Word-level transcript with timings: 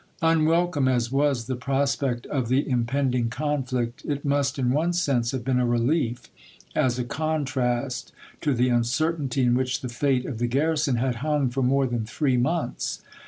i. 0.19 0.33
p 0.33 0.39
eo. 0.39 0.39
Unwelcome 0.39 0.87
as 0.87 1.11
was 1.11 1.45
the 1.45 1.55
prospect 1.55 2.25
of 2.25 2.47
the 2.47 2.67
impend 2.67 3.13
ing 3.13 3.29
conflict, 3.29 4.03
it 4.03 4.25
must 4.25 4.57
in 4.57 4.71
one 4.71 4.91
sense 4.93 5.29
have 5.29 5.43
been 5.45 5.59
a 5.59 5.65
relief 5.67 6.23
as 6.73 6.97
a 6.97 7.03
contrast 7.03 8.11
to 8.41 8.55
the 8.55 8.69
uncertainty 8.69 9.43
in 9.43 9.53
which 9.53 9.81
the 9.81 9.89
fate 9.89 10.25
of 10.25 10.39
the 10.39 10.47
garrison 10.47 10.95
had 10.95 11.17
hung 11.17 11.51
for 11.51 11.61
more 11.61 11.85
than 11.85 12.03
three 12.03 12.35
months. 12.35 13.03